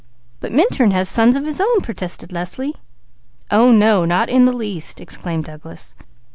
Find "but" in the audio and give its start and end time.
0.39-0.51